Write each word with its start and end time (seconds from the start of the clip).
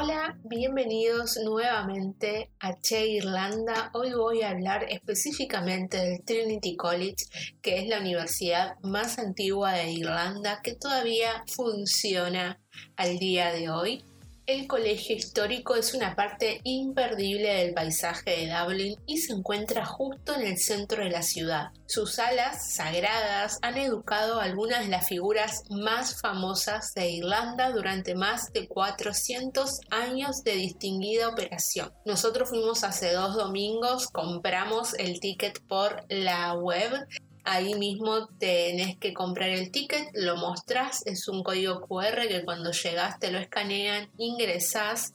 Hola, 0.00 0.38
bienvenidos 0.44 1.40
nuevamente 1.42 2.52
a 2.60 2.80
Che 2.80 3.04
Irlanda. 3.04 3.90
Hoy 3.94 4.12
voy 4.12 4.42
a 4.42 4.50
hablar 4.50 4.84
específicamente 4.88 5.96
del 5.96 6.22
Trinity 6.24 6.76
College, 6.76 7.24
que 7.60 7.80
es 7.80 7.88
la 7.88 7.98
universidad 7.98 8.78
más 8.80 9.18
antigua 9.18 9.72
de 9.72 9.90
Irlanda 9.90 10.60
que 10.62 10.76
todavía 10.76 11.42
funciona 11.48 12.60
al 12.94 13.18
día 13.18 13.50
de 13.52 13.70
hoy. 13.70 14.04
El 14.48 14.66
colegio 14.66 15.14
histórico 15.14 15.74
es 15.74 15.92
una 15.92 16.16
parte 16.16 16.62
imperdible 16.64 17.52
del 17.52 17.74
paisaje 17.74 18.30
de 18.30 18.50
Dublín 18.50 18.96
y 19.04 19.18
se 19.18 19.34
encuentra 19.34 19.84
justo 19.84 20.34
en 20.34 20.40
el 20.40 20.56
centro 20.56 21.04
de 21.04 21.10
la 21.10 21.20
ciudad. 21.20 21.66
Sus 21.84 22.14
salas 22.14 22.72
sagradas 22.72 23.58
han 23.60 23.76
educado 23.76 24.40
a 24.40 24.44
algunas 24.44 24.80
de 24.80 24.88
las 24.88 25.06
figuras 25.06 25.64
más 25.68 26.18
famosas 26.22 26.94
de 26.94 27.10
Irlanda 27.10 27.72
durante 27.72 28.14
más 28.14 28.50
de 28.54 28.66
400 28.68 29.80
años 29.90 30.42
de 30.44 30.54
distinguida 30.54 31.28
operación. 31.28 31.92
Nosotros 32.06 32.48
fuimos 32.48 32.84
hace 32.84 33.12
dos 33.12 33.34
domingos, 33.34 34.08
compramos 34.08 34.94
el 34.94 35.20
ticket 35.20 35.60
por 35.68 36.06
la 36.08 36.54
web 36.54 37.06
Ahí 37.50 37.74
mismo 37.74 38.28
tenés 38.38 38.98
que 38.98 39.14
comprar 39.14 39.48
el 39.48 39.70
ticket, 39.70 40.10
lo 40.12 40.36
mostrás, 40.36 41.00
es 41.06 41.28
un 41.28 41.42
código 41.42 41.80
QR 41.80 42.28
que 42.28 42.44
cuando 42.44 42.72
llegas 42.72 43.18
te 43.18 43.30
lo 43.30 43.38
escanean, 43.38 44.10
ingresás 44.18 45.14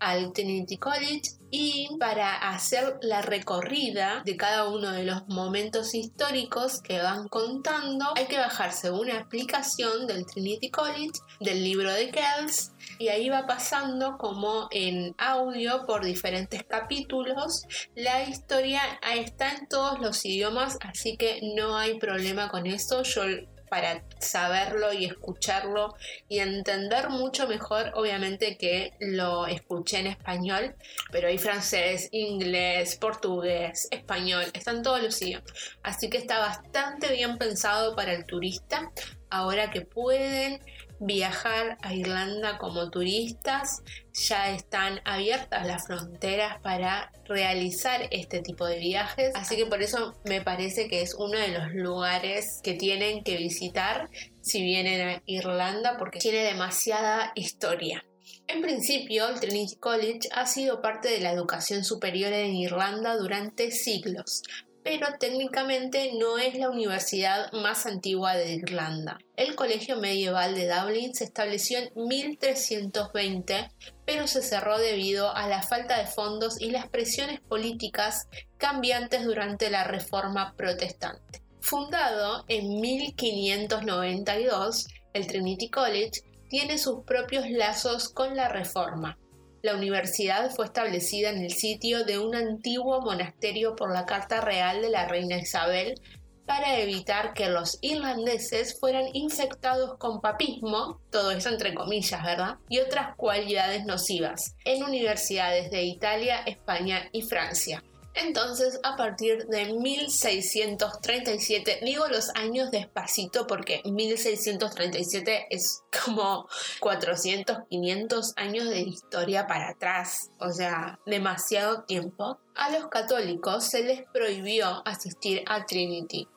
al 0.00 0.32
Trinity 0.32 0.78
College 0.78 1.22
y 1.50 1.88
para 1.98 2.36
hacer 2.36 2.98
la 3.02 3.20
recorrida 3.20 4.22
de 4.24 4.36
cada 4.38 4.68
uno 4.68 4.92
de 4.92 5.04
los 5.04 5.28
momentos 5.28 5.94
históricos 5.94 6.80
que 6.80 7.02
van 7.02 7.28
contando 7.28 8.06
hay 8.16 8.26
que 8.26 8.38
bajarse 8.38 8.90
una 8.90 9.18
aplicación 9.18 10.06
del 10.06 10.24
Trinity 10.24 10.70
College, 10.70 11.20
del 11.40 11.62
libro 11.62 11.92
de 11.92 12.10
Kells 12.10 12.72
y 12.98 13.08
ahí 13.08 13.28
va 13.28 13.46
pasando 13.46 14.18
como 14.18 14.68
en 14.70 15.14
audio 15.18 15.86
por 15.86 16.04
diferentes 16.04 16.64
capítulos. 16.64 17.66
La 17.94 18.24
historia 18.24 18.82
está 19.14 19.52
en 19.54 19.68
todos 19.68 20.00
los 20.00 20.24
idiomas, 20.24 20.78
así 20.80 21.16
que 21.16 21.40
no 21.54 21.76
hay 21.76 21.98
problema 21.98 22.48
con 22.48 22.66
eso. 22.66 23.02
Yo 23.02 23.22
para 23.68 24.02
saberlo 24.18 24.92
y 24.92 25.04
escucharlo 25.04 25.94
y 26.28 26.38
entender 26.38 27.10
mucho 27.10 27.46
mejor, 27.46 27.92
obviamente 27.94 28.56
que 28.56 28.92
lo 28.98 29.46
escuché 29.46 29.98
en 29.98 30.06
español, 30.08 30.74
pero 31.10 31.28
hay 31.28 31.38
francés, 31.38 32.08
inglés, 32.12 32.96
portugués, 32.96 33.88
español, 33.90 34.44
están 34.52 34.82
todos 34.82 35.02
los 35.02 35.20
idiomas. 35.22 35.52
Así 35.82 36.08
que 36.08 36.18
está 36.18 36.38
bastante 36.38 37.12
bien 37.12 37.38
pensado 37.38 37.94
para 37.94 38.12
el 38.12 38.24
turista. 38.24 38.90
Ahora 39.30 39.70
que 39.70 39.82
pueden 39.82 40.60
viajar 41.00 41.78
a 41.82 41.94
Irlanda 41.94 42.58
como 42.58 42.90
turistas, 42.90 43.82
ya 44.12 44.50
están 44.50 45.00
abiertas 45.04 45.66
las 45.66 45.86
fronteras 45.86 46.60
para 46.62 47.12
realizar 47.24 48.08
este 48.10 48.40
tipo 48.40 48.66
de 48.66 48.78
viajes. 48.78 49.32
Así 49.34 49.56
que 49.56 49.66
por 49.66 49.82
eso 49.82 50.14
me 50.24 50.40
parece 50.40 50.88
que 50.88 51.02
es 51.02 51.14
uno 51.14 51.38
de 51.38 51.48
los 51.48 51.72
lugares 51.72 52.60
que 52.62 52.74
tienen 52.74 53.22
que 53.22 53.36
visitar 53.36 54.08
si 54.40 54.62
vienen 54.62 55.08
a 55.08 55.22
Irlanda 55.26 55.96
porque 55.98 56.18
tiene 56.18 56.42
demasiada 56.42 57.32
historia. 57.34 58.04
En 58.46 58.62
principio, 58.62 59.28
el 59.28 59.40
Trinity 59.40 59.76
College 59.76 60.28
ha 60.32 60.46
sido 60.46 60.80
parte 60.80 61.08
de 61.08 61.20
la 61.20 61.32
educación 61.32 61.84
superior 61.84 62.32
en 62.32 62.54
Irlanda 62.54 63.16
durante 63.16 63.70
siglos, 63.70 64.42
pero 64.88 65.06
técnicamente 65.18 66.12
no 66.14 66.38
es 66.38 66.54
la 66.54 66.70
universidad 66.70 67.52
más 67.52 67.84
antigua 67.84 68.34
de 68.34 68.54
Irlanda. 68.54 69.18
El 69.36 69.54
Colegio 69.54 70.00
Medieval 70.00 70.54
de 70.54 70.66
Dublín 70.66 71.14
se 71.14 71.24
estableció 71.24 71.78
en 71.78 71.90
1320, 71.94 73.70
pero 74.06 74.26
se 74.26 74.40
cerró 74.40 74.78
debido 74.78 75.36
a 75.36 75.46
la 75.46 75.62
falta 75.62 75.98
de 75.98 76.06
fondos 76.06 76.58
y 76.58 76.70
las 76.70 76.88
presiones 76.88 77.40
políticas 77.40 78.28
cambiantes 78.56 79.26
durante 79.26 79.68
la 79.68 79.84
Reforma 79.84 80.54
Protestante. 80.56 81.42
Fundado 81.60 82.46
en 82.48 82.80
1592, 82.80 84.86
el 85.12 85.26
Trinity 85.26 85.68
College 85.68 86.22
tiene 86.48 86.78
sus 86.78 87.04
propios 87.04 87.50
lazos 87.50 88.08
con 88.08 88.34
la 88.34 88.48
Reforma. 88.48 89.18
La 89.62 89.74
universidad 89.74 90.50
fue 90.54 90.66
establecida 90.66 91.30
en 91.30 91.38
el 91.38 91.52
sitio 91.52 92.04
de 92.04 92.18
un 92.18 92.34
antiguo 92.34 93.00
monasterio 93.00 93.74
por 93.74 93.92
la 93.92 94.06
Carta 94.06 94.40
Real 94.40 94.82
de 94.82 94.90
la 94.90 95.08
Reina 95.08 95.36
Isabel 95.36 96.00
para 96.46 96.78
evitar 96.78 97.34
que 97.34 97.50
los 97.50 97.78
irlandeses 97.82 98.78
fueran 98.80 99.04
infectados 99.12 99.98
con 99.98 100.20
papismo, 100.20 101.00
todo 101.10 101.32
eso 101.32 101.50
entre 101.50 101.74
comillas, 101.74 102.24
¿verdad? 102.24 102.56
Y 102.70 102.78
otras 102.78 103.14
cualidades 103.16 103.84
nocivas, 103.84 104.54
en 104.64 104.82
universidades 104.82 105.70
de 105.70 105.82
Italia, 105.82 106.38
España 106.46 107.08
y 107.12 107.22
Francia. 107.22 107.82
Entonces, 108.14 108.80
a 108.82 108.96
partir 108.96 109.46
de 109.46 109.74
1637, 109.74 111.80
digo 111.82 112.06
los 112.08 112.30
años 112.34 112.70
despacito 112.70 113.46
porque 113.46 113.82
1637 113.84 115.46
es 115.50 115.82
como 116.04 116.48
400, 116.80 117.58
500 117.68 118.32
años 118.36 118.68
de 118.68 118.80
historia 118.80 119.46
para 119.46 119.70
atrás, 119.70 120.30
o 120.40 120.50
sea, 120.50 120.98
demasiado 121.06 121.84
tiempo, 121.84 122.38
a 122.54 122.70
los 122.70 122.88
católicos 122.88 123.64
se 123.64 123.84
les 123.84 124.02
prohibió 124.12 124.82
asistir 124.84 125.42
a 125.46 125.64
Trinity 125.64 126.28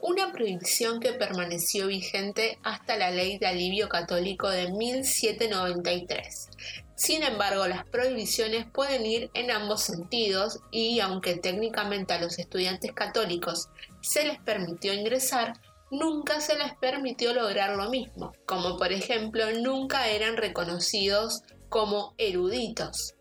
una 0.00 0.32
prohibición 0.32 1.00
que 1.00 1.12
permaneció 1.12 1.86
vigente 1.88 2.58
hasta 2.62 2.96
la 2.96 3.10
ley 3.10 3.38
de 3.38 3.46
alivio 3.46 3.88
católico 3.88 4.48
de 4.48 4.70
1793. 4.72 6.48
Sin 6.94 7.22
embargo, 7.22 7.66
las 7.68 7.84
prohibiciones 7.84 8.66
pueden 8.66 9.06
ir 9.06 9.30
en 9.34 9.50
ambos 9.50 9.82
sentidos 9.82 10.60
y 10.72 10.98
aunque 11.00 11.36
técnicamente 11.36 12.12
a 12.12 12.20
los 12.20 12.38
estudiantes 12.38 12.92
católicos 12.92 13.68
se 14.00 14.24
les 14.24 14.38
permitió 14.40 14.92
ingresar, 14.92 15.52
nunca 15.90 16.40
se 16.40 16.58
les 16.58 16.74
permitió 16.74 17.32
lograr 17.32 17.76
lo 17.76 17.88
mismo, 17.88 18.32
como 18.46 18.76
por 18.76 18.92
ejemplo 18.92 19.44
nunca 19.60 20.08
eran 20.08 20.36
reconocidos 20.36 21.42
como 21.68 22.14
eruditos. 22.18 23.14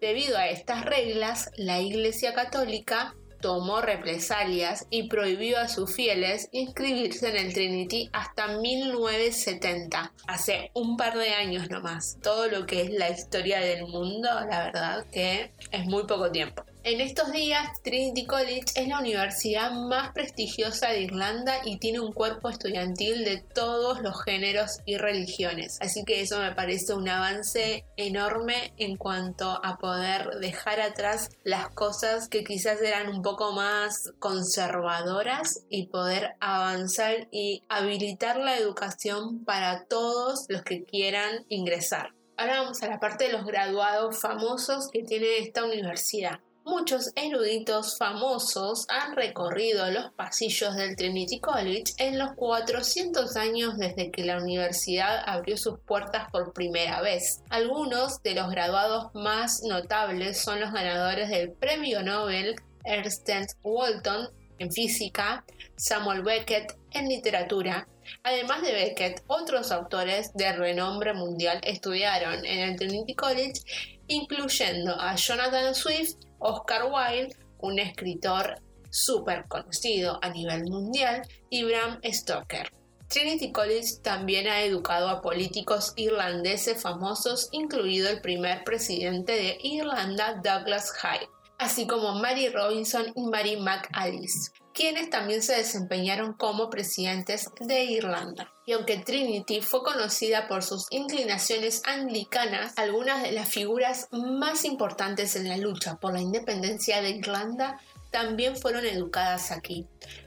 Debido 0.00 0.36
a 0.36 0.48
estas 0.48 0.84
reglas, 0.84 1.50
la 1.56 1.80
Iglesia 1.80 2.34
Católica 2.34 3.14
tomó 3.44 3.82
represalias 3.82 4.86
y 4.88 5.02
prohibió 5.02 5.58
a 5.58 5.68
sus 5.68 5.94
fieles 5.94 6.48
inscribirse 6.50 7.28
en 7.28 7.36
el 7.36 7.52
Trinity 7.52 8.08
hasta 8.10 8.56
1970, 8.56 10.14
hace 10.26 10.70
un 10.72 10.96
par 10.96 11.18
de 11.18 11.28
años 11.34 11.68
nomás. 11.68 12.16
Todo 12.22 12.48
lo 12.48 12.64
que 12.64 12.80
es 12.80 12.90
la 12.92 13.10
historia 13.10 13.60
del 13.60 13.86
mundo, 13.86 14.30
la 14.48 14.64
verdad 14.64 15.04
que 15.12 15.50
es 15.70 15.84
muy 15.84 16.04
poco 16.04 16.30
tiempo. 16.30 16.64
En 16.86 17.00
estos 17.00 17.32
días, 17.32 17.80
Trinity 17.82 18.26
College 18.26 18.66
es 18.74 18.88
la 18.88 18.98
universidad 18.98 19.72
más 19.72 20.12
prestigiosa 20.12 20.90
de 20.90 21.00
Irlanda 21.00 21.54
y 21.64 21.78
tiene 21.78 21.98
un 21.98 22.12
cuerpo 22.12 22.50
estudiantil 22.50 23.24
de 23.24 23.38
todos 23.38 24.02
los 24.02 24.22
géneros 24.22 24.80
y 24.84 24.98
religiones. 24.98 25.78
Así 25.80 26.04
que 26.04 26.20
eso 26.20 26.38
me 26.40 26.54
parece 26.54 26.92
un 26.92 27.08
avance 27.08 27.86
enorme 27.96 28.74
en 28.76 28.98
cuanto 28.98 29.64
a 29.64 29.78
poder 29.78 30.28
dejar 30.40 30.82
atrás 30.82 31.30
las 31.42 31.70
cosas 31.70 32.28
que 32.28 32.44
quizás 32.44 32.82
eran 32.82 33.08
un 33.08 33.22
poco 33.22 33.52
más 33.52 34.12
conservadoras 34.18 35.64
y 35.70 35.86
poder 35.86 36.34
avanzar 36.40 37.28
y 37.30 37.62
habilitar 37.70 38.36
la 38.36 38.58
educación 38.58 39.42
para 39.46 39.86
todos 39.86 40.44
los 40.50 40.60
que 40.60 40.84
quieran 40.84 41.46
ingresar. 41.48 42.10
Ahora 42.36 42.60
vamos 42.60 42.82
a 42.82 42.88
la 42.88 43.00
parte 43.00 43.24
de 43.24 43.32
los 43.32 43.46
graduados 43.46 44.20
famosos 44.20 44.90
que 44.90 45.02
tiene 45.02 45.38
esta 45.38 45.64
universidad. 45.64 46.40
Muchos 46.66 47.12
eruditos 47.14 47.98
famosos 47.98 48.86
han 48.88 49.14
recorrido 49.14 49.90
los 49.90 50.10
pasillos 50.12 50.74
del 50.74 50.96
Trinity 50.96 51.38
College 51.38 51.92
en 51.98 52.18
los 52.18 52.32
400 52.36 53.36
años 53.36 53.76
desde 53.76 54.10
que 54.10 54.24
la 54.24 54.38
universidad 54.38 55.22
abrió 55.26 55.58
sus 55.58 55.78
puertas 55.80 56.30
por 56.30 56.54
primera 56.54 57.02
vez. 57.02 57.42
Algunos 57.50 58.22
de 58.22 58.34
los 58.34 58.50
graduados 58.50 59.14
más 59.14 59.62
notables 59.62 60.38
son 60.40 60.58
los 60.58 60.72
ganadores 60.72 61.28
del 61.28 61.52
Premio 61.52 62.02
Nobel 62.02 62.56
Ernst 62.84 63.28
Walton 63.62 64.30
en 64.58 64.72
física, 64.72 65.44
Samuel 65.76 66.22
Beckett 66.22 66.78
en 66.92 67.08
literatura. 67.10 67.86
Además 68.22 68.62
de 68.62 68.72
Beckett, 68.72 69.22
otros 69.26 69.70
autores 69.70 70.32
de 70.32 70.52
renombre 70.52 71.12
mundial 71.12 71.60
estudiaron 71.62 72.44
en 72.46 72.70
el 72.70 72.76
Trinity 72.76 73.14
College, 73.14 73.60
incluyendo 74.06 74.98
a 74.98 75.14
Jonathan 75.16 75.74
Swift, 75.74 76.16
Oscar 76.44 76.90
Wilde, 76.92 77.34
un 77.60 77.78
escritor 77.78 78.60
súper 78.90 79.46
conocido 79.48 80.18
a 80.22 80.28
nivel 80.28 80.64
mundial, 80.64 81.22
y 81.48 81.64
Bram 81.64 82.00
Stoker. 82.04 82.70
Trinity 83.08 83.50
College 83.50 83.96
también 84.02 84.46
ha 84.46 84.62
educado 84.62 85.08
a 85.08 85.22
políticos 85.22 85.94
irlandeses 85.96 86.82
famosos, 86.82 87.48
incluido 87.52 88.10
el 88.10 88.20
primer 88.20 88.62
presidente 88.64 89.32
de 89.32 89.58
Irlanda, 89.62 90.40
Douglas 90.44 90.92
Hyde, 91.00 91.28
así 91.64 91.86
como 91.86 92.14
Mary 92.14 92.48
Robinson 92.50 93.06
y 93.16 93.26
Mary 93.26 93.56
McAllis. 93.56 94.52
quienes 94.74 95.08
también 95.08 95.40
se 95.40 95.54
desempeñaron 95.54 96.32
como 96.32 96.68
presidentes 96.68 97.48
de 97.60 97.84
Irlanda. 97.84 98.52
Y 98.66 98.72
aunque 98.72 98.98
Trinity 98.98 99.60
fue 99.60 99.84
conocida 99.84 100.48
por 100.48 100.64
sus 100.64 100.88
inclinaciones 100.90 101.80
anglicanas, 101.86 102.72
algunas 102.76 103.22
de 103.22 103.30
las 103.30 103.48
figuras 103.48 104.08
más 104.10 104.64
importantes 104.64 105.36
en 105.36 105.48
la 105.48 105.58
lucha 105.58 105.94
por 105.96 106.12
la 106.12 106.20
independencia 106.20 107.00
de 107.00 107.10
Irlanda 107.10 107.80
también 108.10 108.56
fueron 108.56 108.84
educadas 108.84 109.52
aquí. 109.52 109.86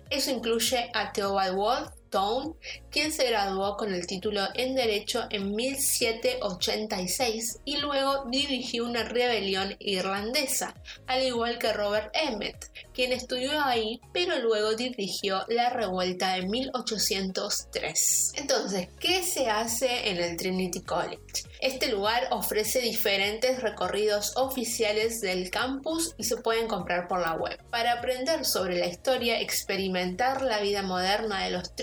Eso 0.09 0.31
incluye 0.31 0.89
a 0.93 1.11
Theobald 1.11 1.55
Wolff, 1.55 1.89
Stone, 2.07 2.53
quien 2.89 3.11
se 3.11 3.27
graduó 3.27 3.75
con 3.75 3.93
el 3.93 4.07
título 4.07 4.47
en 4.55 4.75
Derecho 4.75 5.25
en 5.29 5.53
1786 5.53 7.59
y 7.65 7.75
luego 7.77 8.23
dirigió 8.29 8.85
una 8.85 9.03
rebelión 9.03 9.75
irlandesa, 9.79 10.73
al 11.05 11.23
igual 11.23 11.59
que 11.59 11.73
Robert 11.73 12.09
Emmet, 12.13 12.71
quien 12.93 13.11
estudió 13.11 13.61
ahí 13.61 13.99
pero 14.13 14.39
luego 14.39 14.75
dirigió 14.75 15.43
la 15.49 15.69
revuelta 15.69 16.35
de 16.35 16.43
1803. 16.43 18.33
Entonces, 18.35 18.87
¿qué 18.99 19.23
se 19.23 19.49
hace 19.49 20.09
en 20.09 20.17
el 20.17 20.37
Trinity 20.37 20.81
College? 20.81 21.43
Este 21.59 21.87
lugar 21.87 22.27
ofrece 22.31 22.81
diferentes 22.81 23.61
recorridos 23.61 24.37
oficiales 24.37 25.21
del 25.21 25.49
campus 25.49 26.13
y 26.17 26.23
se 26.23 26.37
pueden 26.37 26.67
comprar 26.67 27.07
por 27.07 27.19
la 27.19 27.33
web. 27.33 27.57
Para 27.71 27.93
aprender 27.93 28.45
sobre 28.45 28.77
la 28.77 28.85
historia, 28.85 29.41
experimentar 29.41 30.43
la 30.43 30.59
vida 30.59 30.83
moderna 30.83 31.43
de 31.43 31.51
los 31.51 31.73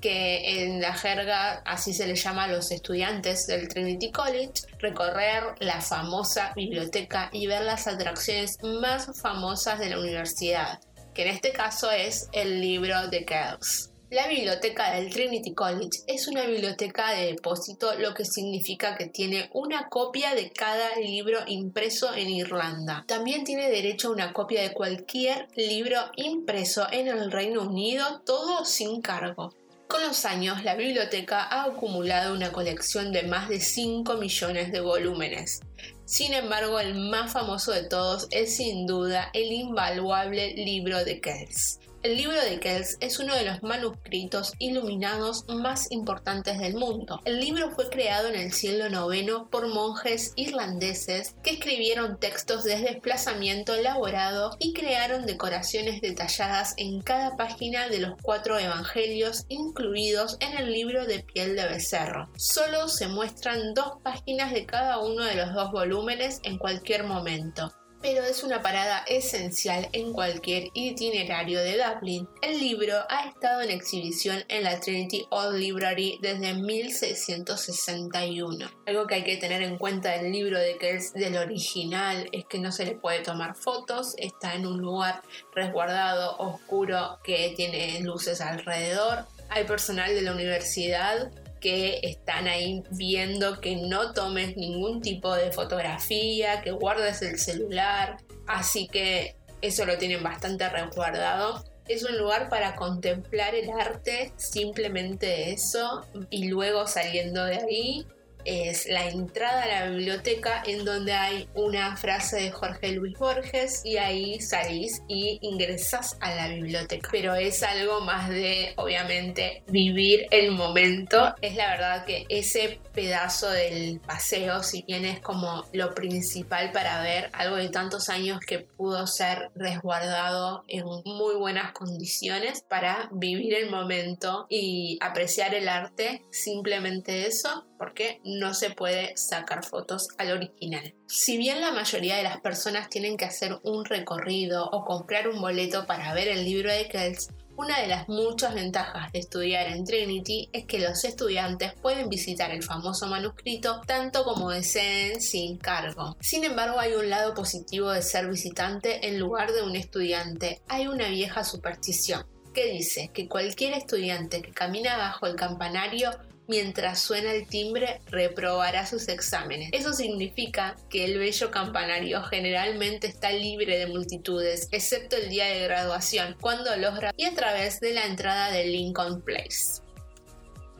Que 0.00 0.62
en 0.62 0.80
la 0.80 0.94
jerga 0.94 1.62
así 1.64 1.92
se 1.92 2.06
les 2.06 2.22
llama 2.22 2.44
a 2.44 2.48
los 2.48 2.70
estudiantes 2.70 3.46
del 3.46 3.68
Trinity 3.68 4.10
College, 4.10 4.52
recorrer 4.78 5.54
la 5.60 5.80
famosa 5.80 6.52
biblioteca 6.54 7.30
y 7.32 7.46
ver 7.46 7.62
las 7.62 7.86
atracciones 7.86 8.58
más 8.62 9.10
famosas 9.20 9.78
de 9.78 9.90
la 9.90 9.98
universidad, 9.98 10.80
que 11.14 11.22
en 11.22 11.28
este 11.28 11.52
caso 11.52 11.90
es 11.90 12.28
el 12.32 12.60
libro 12.60 13.08
de 13.08 13.24
Kells. 13.24 13.93
La 14.14 14.28
biblioteca 14.28 14.92
del 14.92 15.10
Trinity 15.10 15.54
College 15.54 16.04
es 16.06 16.28
una 16.28 16.46
biblioteca 16.46 17.10
de 17.10 17.32
depósito, 17.32 17.94
lo 17.98 18.14
que 18.14 18.24
significa 18.24 18.96
que 18.96 19.06
tiene 19.06 19.50
una 19.52 19.88
copia 19.88 20.36
de 20.36 20.52
cada 20.52 20.94
libro 21.00 21.40
impreso 21.48 22.14
en 22.14 22.30
Irlanda. 22.30 23.04
También 23.08 23.42
tiene 23.42 23.68
derecho 23.68 24.06
a 24.06 24.12
una 24.12 24.32
copia 24.32 24.62
de 24.62 24.72
cualquier 24.72 25.48
libro 25.56 25.98
impreso 26.14 26.86
en 26.92 27.08
el 27.08 27.32
Reino 27.32 27.62
Unido, 27.62 28.22
todo 28.24 28.64
sin 28.64 29.02
cargo. 29.02 29.52
Con 29.88 30.04
los 30.04 30.24
años, 30.24 30.62
la 30.62 30.76
biblioteca 30.76 31.42
ha 31.42 31.64
acumulado 31.64 32.34
una 32.34 32.52
colección 32.52 33.10
de 33.10 33.24
más 33.24 33.48
de 33.48 33.58
5 33.58 34.14
millones 34.14 34.70
de 34.70 34.80
volúmenes. 34.80 35.58
Sin 36.04 36.34
embargo, 36.34 36.78
el 36.78 36.94
más 36.94 37.32
famoso 37.32 37.72
de 37.72 37.82
todos 37.82 38.28
es 38.30 38.58
sin 38.58 38.86
duda 38.86 39.30
el 39.34 39.50
invaluable 39.50 40.54
libro 40.54 41.04
de 41.04 41.20
Kells. 41.20 41.80
El 42.04 42.18
libro 42.18 42.38
de 42.38 42.60
Kells 42.60 42.98
es 43.00 43.18
uno 43.18 43.34
de 43.34 43.46
los 43.46 43.62
manuscritos 43.62 44.52
iluminados 44.58 45.46
más 45.48 45.90
importantes 45.90 46.58
del 46.58 46.74
mundo. 46.74 47.22
El 47.24 47.40
libro 47.40 47.70
fue 47.70 47.88
creado 47.88 48.28
en 48.28 48.34
el 48.34 48.52
siglo 48.52 48.88
IX 49.10 49.48
por 49.50 49.68
monjes 49.68 50.34
irlandeses 50.36 51.34
que 51.42 51.52
escribieron 51.52 52.20
textos 52.20 52.62
de 52.64 52.76
desplazamiento 52.76 53.72
elaborado 53.72 54.54
y 54.58 54.74
crearon 54.74 55.24
decoraciones 55.24 56.02
detalladas 56.02 56.74
en 56.76 57.00
cada 57.00 57.38
página 57.38 57.88
de 57.88 58.00
los 58.00 58.20
cuatro 58.20 58.58
evangelios 58.58 59.46
incluidos 59.48 60.36
en 60.40 60.58
el 60.58 60.72
libro 60.72 61.06
de 61.06 61.20
piel 61.20 61.56
de 61.56 61.68
becerro. 61.68 62.28
Solo 62.36 62.88
se 62.88 63.08
muestran 63.08 63.72
dos 63.72 63.94
páginas 64.02 64.52
de 64.52 64.66
cada 64.66 64.98
uno 64.98 65.24
de 65.24 65.36
los 65.36 65.54
dos 65.54 65.72
volúmenes 65.72 66.40
en 66.42 66.58
cualquier 66.58 67.04
momento 67.04 67.72
pero 68.04 68.22
es 68.22 68.44
una 68.44 68.60
parada 68.60 69.02
esencial 69.08 69.88
en 69.92 70.12
cualquier 70.12 70.68
itinerario 70.74 71.60
de 71.60 71.78
Dublin. 71.78 72.28
El 72.42 72.60
libro 72.60 72.96
ha 73.08 73.30
estado 73.30 73.62
en 73.62 73.70
exhibición 73.70 74.44
en 74.48 74.64
la 74.64 74.78
Trinity 74.78 75.24
Old 75.30 75.56
Library 75.56 76.18
desde 76.20 76.52
1661. 76.52 78.70
Algo 78.86 79.06
que 79.06 79.14
hay 79.14 79.24
que 79.24 79.38
tener 79.38 79.62
en 79.62 79.78
cuenta 79.78 80.10
del 80.10 80.32
libro 80.32 80.58
de 80.58 80.76
que 80.76 80.90
es 80.90 81.14
del 81.14 81.38
original 81.38 82.28
es 82.30 82.44
que 82.44 82.58
no 82.58 82.72
se 82.72 82.84
le 82.84 82.94
puede 82.94 83.20
tomar 83.20 83.54
fotos, 83.54 84.12
está 84.18 84.54
en 84.54 84.66
un 84.66 84.82
lugar 84.82 85.22
resguardado, 85.54 86.36
oscuro, 86.36 87.20
que 87.24 87.54
tiene 87.56 88.00
luces 88.00 88.42
alrededor. 88.42 89.24
Hay 89.48 89.64
personal 89.64 90.14
de 90.14 90.20
la 90.20 90.32
universidad 90.32 91.32
que 91.64 92.00
están 92.02 92.46
ahí 92.46 92.82
viendo 92.90 93.58
que 93.58 93.76
no 93.76 94.12
tomes 94.12 94.54
ningún 94.54 95.00
tipo 95.00 95.34
de 95.34 95.50
fotografía, 95.50 96.60
que 96.60 96.72
guardes 96.72 97.22
el 97.22 97.38
celular, 97.38 98.18
así 98.46 98.86
que 98.86 99.34
eso 99.62 99.86
lo 99.86 99.96
tienen 99.96 100.22
bastante 100.22 100.68
resguardado. 100.68 101.64
Es 101.88 102.04
un 102.04 102.18
lugar 102.18 102.50
para 102.50 102.76
contemplar 102.76 103.54
el 103.54 103.70
arte, 103.70 104.34
simplemente 104.36 105.52
eso, 105.52 106.06
y 106.28 106.48
luego 106.48 106.86
saliendo 106.86 107.42
de 107.46 107.56
ahí 107.56 108.06
es 108.44 108.86
la 108.86 109.08
entrada 109.08 109.62
a 109.62 109.66
la 109.66 109.86
biblioteca 109.90 110.62
en 110.66 110.84
donde 110.84 111.12
hay 111.12 111.48
una 111.54 111.96
frase 111.96 112.36
de 112.36 112.50
Jorge 112.50 112.92
Luis 112.92 113.18
Borges 113.18 113.82
y 113.84 113.96
ahí 113.96 114.40
salís 114.40 115.02
y 115.08 115.38
ingresas 115.42 116.16
a 116.20 116.34
la 116.34 116.48
biblioteca. 116.48 117.08
Pero 117.10 117.34
es 117.34 117.62
algo 117.62 118.00
más 118.00 118.28
de, 118.28 118.72
obviamente, 118.76 119.62
vivir 119.68 120.26
el 120.30 120.52
momento. 120.52 121.34
Es 121.40 121.56
la 121.56 121.70
verdad 121.70 122.04
que 122.04 122.26
ese 122.28 122.80
pedazo 122.92 123.50
del 123.50 124.00
paseo, 124.00 124.62
si 124.62 124.82
bien 124.82 125.04
es 125.04 125.20
como 125.20 125.64
lo 125.72 125.94
principal 125.94 126.72
para 126.72 127.02
ver 127.02 127.30
algo 127.32 127.56
de 127.56 127.68
tantos 127.68 128.08
años 128.08 128.40
que 128.40 128.60
pudo 128.60 129.06
ser 129.06 129.50
resguardado 129.54 130.64
en 130.68 130.84
muy 130.84 131.34
buenas 131.36 131.72
condiciones 131.72 132.62
para 132.68 133.08
vivir 133.12 133.54
el 133.54 133.70
momento 133.70 134.46
y 134.48 134.98
apreciar 135.00 135.54
el 135.54 135.68
arte, 135.68 136.24
simplemente 136.30 137.26
eso, 137.26 137.66
porque 137.84 138.22
no 138.24 138.54
se 138.54 138.70
puede 138.70 139.14
sacar 139.14 139.62
fotos 139.62 140.08
al 140.16 140.32
original. 140.32 140.94
Si 141.06 141.36
bien 141.36 141.60
la 141.60 141.70
mayoría 141.70 142.16
de 142.16 142.22
las 142.22 142.40
personas 142.40 142.88
tienen 142.88 143.18
que 143.18 143.26
hacer 143.26 143.58
un 143.62 143.84
recorrido 143.84 144.64
o 144.70 144.86
comprar 144.86 145.28
un 145.28 145.38
boleto 145.38 145.84
para 145.84 146.14
ver 146.14 146.28
el 146.28 146.46
libro 146.46 146.72
de 146.72 146.88
Kells, 146.88 147.28
una 147.58 147.82
de 147.82 147.88
las 147.88 148.08
muchas 148.08 148.54
ventajas 148.54 149.12
de 149.12 149.18
estudiar 149.18 149.66
en 149.66 149.84
Trinity 149.84 150.48
es 150.54 150.64
que 150.64 150.78
los 150.78 151.04
estudiantes 151.04 151.74
pueden 151.74 152.08
visitar 152.08 152.50
el 152.52 152.62
famoso 152.62 153.06
manuscrito 153.06 153.82
tanto 153.86 154.24
como 154.24 154.50
deseen 154.50 155.20
sin 155.20 155.58
cargo. 155.58 156.16
Sin 156.20 156.42
embargo, 156.42 156.80
hay 156.80 156.94
un 156.94 157.10
lado 157.10 157.34
positivo 157.34 157.90
de 157.90 158.00
ser 158.00 158.30
visitante 158.30 159.06
en 159.06 159.20
lugar 159.20 159.52
de 159.52 159.62
un 159.62 159.76
estudiante. 159.76 160.62
Hay 160.68 160.86
una 160.86 161.08
vieja 161.08 161.44
superstición 161.44 162.24
que 162.54 162.72
dice 162.72 163.10
que 163.12 163.28
cualquier 163.28 163.74
estudiante 163.74 164.40
que 164.40 164.52
camina 164.52 164.96
bajo 164.96 165.26
el 165.26 165.36
campanario 165.36 166.12
mientras 166.46 167.00
suena 167.00 167.32
el 167.32 167.46
timbre 167.46 168.00
reprobará 168.06 168.86
sus 168.86 169.08
exámenes. 169.08 169.70
Eso 169.72 169.92
significa 169.92 170.76
que 170.90 171.04
el 171.04 171.18
bello 171.18 171.50
campanario 171.50 172.22
generalmente 172.22 173.06
está 173.06 173.32
libre 173.32 173.78
de 173.78 173.86
multitudes, 173.86 174.68
excepto 174.72 175.16
el 175.16 175.28
día 175.28 175.46
de 175.46 175.64
graduación, 175.64 176.36
cuando 176.40 176.74
los 176.76 176.94
y 177.16 177.24
a 177.24 177.34
través 177.34 177.80
de 177.80 177.92
la 177.92 178.06
entrada 178.06 178.50
de 178.50 178.64
Lincoln 178.66 179.22
Place. 179.22 179.82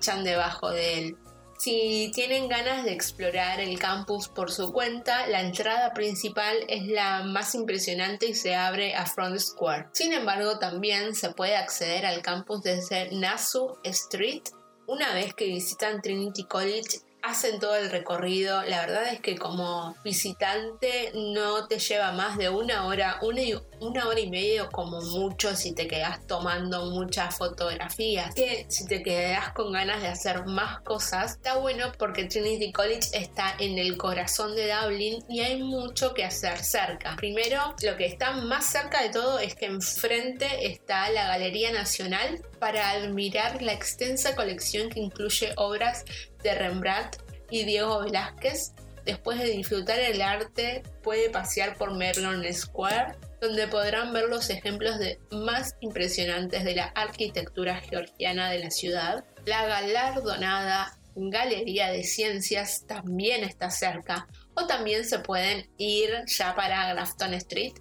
Chan 0.01 0.25
debajo 0.25 0.71
de 0.71 0.99
él. 0.99 1.17
Si 1.59 2.11
tienen 2.15 2.49
ganas 2.49 2.85
de 2.85 2.93
explorar 2.93 3.61
el 3.61 3.79
campus 3.79 4.29
por 4.29 4.51
su 4.51 4.73
cuenta, 4.73 5.27
la 5.29 5.41
entrada 5.41 5.95
principal 5.95 6.57
es 6.69 6.87
la 6.87 7.23
más 7.23 7.55
impresionante 7.55 8.27
y 8.27 8.35
se 8.35 8.55
abre 8.55 8.95
a 8.95 9.07
Front 9.07 9.39
Square. 9.39 9.87
Sin 9.93 10.13
embargo, 10.13 10.59
también 10.59 11.15
se 11.15 11.31
puede 11.31 11.57
acceder 11.57 12.05
al 12.05 12.23
campus 12.23 12.63
desde 12.63 13.11
Nassau 13.13 13.79
Street 13.85 14.43
una 14.87 15.15
vez 15.15 15.35
que 15.35 15.47
visitan 15.47 16.03
Trinity 16.03 16.45
College 16.45 17.01
hacen 17.25 17.59
todo 17.59 17.75
el 17.77 17.91
recorrido. 17.91 18.63
La 18.65 18.81
verdad 18.81 19.13
es 19.13 19.21
que 19.21 19.37
como 19.37 19.97
visitante 20.05 21.11
no 21.15 21.67
te 21.67 21.79
lleva 21.79 22.13
más 22.13 22.37
de 22.37 22.51
una 22.51 22.87
hora, 22.87 23.19
una, 23.23 24.07
hora 24.07 24.21
y 24.21 24.31
media 24.31 24.69
como 24.69 25.01
mucho 25.01 25.57
si 25.57 25.73
te 25.73 25.89
quedas 25.89 26.27
tomando 26.27 26.87
muchas 26.87 27.37
fotografías. 27.37 28.35
Que 28.35 28.67
si 28.69 28.87
te 28.87 29.03
quedas 29.03 29.53
con 29.53 29.73
ganas 29.73 30.03
de 30.03 30.09
hacer 30.09 30.45
más 30.45 30.81
cosas, 30.81 31.33
está 31.33 31.57
bueno 31.57 31.93
porque 31.99 32.25
Trinity 32.25 32.73
College 32.73 33.09
está 33.15 33.55
en 33.59 33.79
el 33.79 33.97
corazón 33.97 34.55
de 34.55 34.73
Dublin 34.73 35.25
y 35.29 35.41
hay 35.41 35.63
mucho 35.63 36.13
que 36.13 36.25
hacer 36.25 36.63
cerca. 36.63 37.17
Primero, 37.17 37.75
lo 37.83 37.97
que 37.97 38.07
está 38.07 38.33
más 38.33 38.67
cerca 38.67 39.03
de 39.03 39.09
todo 39.09 39.39
es 39.39 39.55
que 39.55 39.67
enfrente 39.67 40.67
está 40.67 41.09
la 41.11 41.27
Galería 41.29 41.73
Nacional 41.73 42.43
para 42.59 42.91
admirar 42.91 43.63
la 43.63 43.73
extensa 43.73 44.35
colección 44.35 44.89
que 44.89 45.01
incluye 45.01 45.53
obras 45.57 46.05
de 46.45 46.55
Rembrandt 46.55 47.17
y 47.51 47.65
Diego 47.65 48.01
Velázquez. 48.01 48.73
Después 49.05 49.39
de 49.39 49.51
disfrutar 49.51 49.99
el 49.99 50.23
arte, 50.23 50.83
puede 51.03 51.29
pasear 51.29 51.77
por 51.77 51.95
Merlon 51.95 52.45
Square, 52.53 53.17
donde 53.41 53.67
podrán 53.67 54.13
ver 54.13 54.29
los 54.29 54.49
ejemplos 54.49 54.99
de 54.99 55.19
más 55.31 55.77
impresionantes 55.81 56.65
de 56.65 56.77
la 56.77 56.87
arquitectura 56.87 57.81
georgiana 57.81 58.51
de 58.51 58.61
la 58.61 58.71
ciudad. 58.71 59.25
La 59.45 59.67
galardonada 59.67 60.97
Galería 61.17 61.91
de 61.91 62.03
Ciencias 62.03 62.87
también 62.87 63.45
está 63.45 63.71
cerca, 63.71 64.27
o 64.55 64.67
también 64.67 65.05
se 65.05 65.19
pueden 65.19 65.69
ir 65.79 66.11
ya 66.27 66.55
para 66.55 66.93
Grafton 66.93 67.35
Street, 67.35 67.75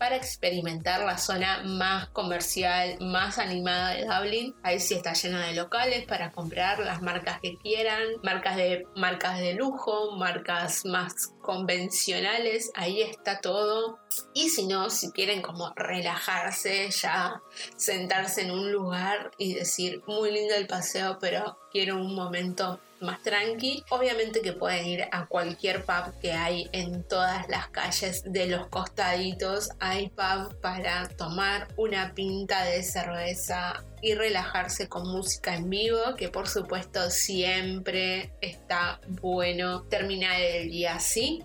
para 0.00 0.16
experimentar 0.16 1.02
la 1.04 1.18
zona 1.18 1.62
más 1.62 2.08
comercial, 2.08 2.96
más 3.00 3.38
animada 3.38 3.90
de 3.90 4.06
Dublin. 4.06 4.54
Ahí 4.62 4.80
sí 4.80 4.94
está 4.94 5.12
llena 5.12 5.46
de 5.46 5.52
locales 5.52 6.06
para 6.06 6.32
comprar 6.32 6.78
las 6.78 7.02
marcas 7.02 7.38
que 7.40 7.58
quieran, 7.58 8.02
marcas 8.22 8.56
de, 8.56 8.86
marcas 8.96 9.38
de 9.38 9.52
lujo, 9.52 10.16
marcas 10.16 10.86
más 10.86 11.34
convencionales, 11.42 12.72
ahí 12.74 13.02
está 13.02 13.42
todo. 13.42 13.98
Y 14.32 14.48
si 14.48 14.66
no, 14.66 14.88
si 14.88 15.12
quieren 15.12 15.42
como 15.42 15.70
relajarse, 15.76 16.90
ya 16.90 17.42
sentarse 17.76 18.40
en 18.40 18.52
un 18.52 18.72
lugar 18.72 19.32
y 19.36 19.52
decir, 19.52 20.02
muy 20.06 20.32
lindo 20.32 20.54
el 20.54 20.66
paseo, 20.66 21.18
pero 21.20 21.58
quiero 21.70 21.96
un 21.96 22.14
momento 22.14 22.80
más 23.00 23.22
tranqui. 23.22 23.84
Obviamente 23.90 24.40
que 24.40 24.52
pueden 24.52 24.86
ir 24.86 25.04
a 25.10 25.26
cualquier 25.26 25.84
pub 25.84 26.18
que 26.20 26.32
hay 26.32 26.68
en 26.72 27.02
todas 27.04 27.48
las 27.48 27.68
calles 27.68 28.22
de 28.24 28.46
los 28.46 28.68
costaditos. 28.68 29.70
Hay 29.80 30.08
pub 30.10 30.60
para 30.60 31.08
tomar 31.08 31.68
una 31.76 32.14
pinta 32.14 32.64
de 32.64 32.82
cerveza 32.82 33.84
y 34.02 34.14
relajarse 34.14 34.88
con 34.88 35.08
música 35.08 35.54
en 35.54 35.68
vivo, 35.68 36.14
que 36.16 36.28
por 36.28 36.48
supuesto 36.48 37.10
siempre 37.10 38.32
está 38.40 39.00
bueno 39.08 39.82
terminar 39.82 40.40
el 40.40 40.70
día 40.70 40.96
así. 40.96 41.42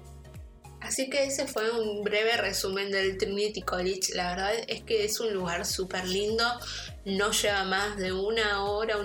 Así 0.81 1.09
que 1.09 1.23
ese 1.23 1.47
fue 1.47 1.71
un 1.71 2.03
breve 2.03 2.37
resumen 2.37 2.91
del 2.91 3.17
Trinity 3.17 3.63
College. 3.63 4.13
La 4.13 4.29
verdad 4.29 4.53
es 4.67 4.83
que 4.83 5.03
es 5.03 5.19
un 5.19 5.33
lugar 5.33 5.65
súper 5.65 6.07
lindo. 6.07 6.45
No 7.05 7.31
lleva 7.31 7.63
más 7.63 7.97
de 7.97 8.13
una 8.13 8.63
hora, 8.63 8.97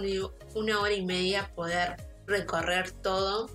una 0.55 0.81
hora 0.81 0.93
y 0.93 1.05
media 1.07 1.51
poder 1.55 1.97
recorrer 2.27 2.91
todo. 2.91 3.49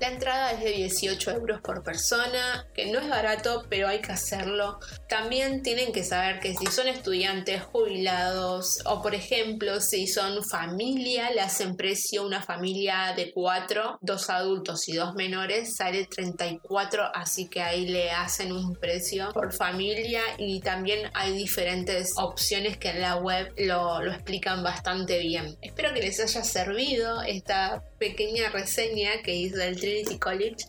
La 0.00 0.08
entrada 0.08 0.52
es 0.52 0.60
de 0.60 0.70
18 0.70 1.30
euros 1.32 1.60
por 1.60 1.82
persona, 1.82 2.66
que 2.72 2.90
no 2.90 3.00
es 3.00 3.08
barato, 3.10 3.66
pero 3.68 3.86
hay 3.86 4.00
que 4.00 4.12
hacerlo. 4.12 4.78
También 5.10 5.62
tienen 5.62 5.92
que 5.92 6.04
saber 6.04 6.40
que 6.40 6.54
si 6.54 6.64
son 6.68 6.88
estudiantes 6.88 7.62
jubilados 7.64 8.78
o 8.86 9.02
por 9.02 9.14
ejemplo 9.14 9.78
si 9.82 10.06
son 10.06 10.42
familia, 10.42 11.30
le 11.32 11.42
hacen 11.42 11.76
precio 11.76 12.24
una 12.24 12.40
familia 12.40 13.12
de 13.14 13.30
cuatro, 13.30 13.98
dos 14.00 14.30
adultos 14.30 14.88
y 14.88 14.94
dos 14.94 15.12
menores, 15.16 15.76
sale 15.76 16.06
34, 16.06 17.04
así 17.14 17.50
que 17.50 17.60
ahí 17.60 17.86
le 17.86 18.10
hacen 18.10 18.52
un 18.52 18.72
precio 18.76 19.28
por 19.34 19.52
familia 19.52 20.22
y 20.38 20.60
también 20.60 21.10
hay 21.12 21.34
diferentes 21.34 22.14
opciones 22.16 22.78
que 22.78 22.88
en 22.88 23.02
la 23.02 23.16
web 23.16 23.52
lo, 23.58 24.00
lo 24.00 24.12
explican 24.12 24.62
bastante 24.62 25.18
bien. 25.18 25.58
Espero 25.60 25.92
que 25.92 26.00
les 26.00 26.18
haya 26.20 26.42
servido 26.42 27.20
esta 27.20 27.82
pequeña 28.00 28.48
reseña 28.48 29.22
que 29.22 29.36
hizo 29.36 29.58
del 29.58 29.78
Trinity 29.78 30.18
College 30.18 30.66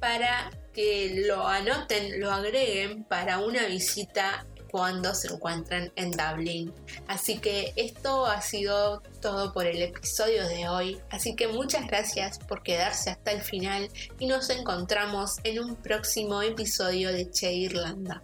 para 0.00 0.50
que 0.72 1.24
lo 1.26 1.46
anoten, 1.46 2.18
lo 2.18 2.30
agreguen 2.30 3.04
para 3.04 3.40
una 3.40 3.66
visita 3.66 4.46
cuando 4.70 5.14
se 5.14 5.28
encuentran 5.28 5.92
en 5.96 6.12
Dublin. 6.12 6.72
Así 7.06 7.38
que 7.38 7.74
esto 7.76 8.24
ha 8.24 8.40
sido 8.40 9.02
todo 9.20 9.52
por 9.52 9.66
el 9.66 9.82
episodio 9.82 10.48
de 10.48 10.66
hoy. 10.68 10.98
Así 11.10 11.36
que 11.36 11.46
muchas 11.46 11.86
gracias 11.86 12.38
por 12.38 12.62
quedarse 12.62 13.10
hasta 13.10 13.32
el 13.32 13.42
final 13.42 13.90
y 14.18 14.26
nos 14.26 14.48
encontramos 14.48 15.36
en 15.44 15.62
un 15.62 15.76
próximo 15.76 16.40
episodio 16.40 17.12
de 17.12 17.30
Che 17.30 17.52
Irlanda. 17.52 18.22